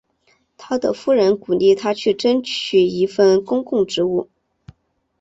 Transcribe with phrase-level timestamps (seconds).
[0.57, 4.31] 他的夫人鼓励他去争取一份公共职务。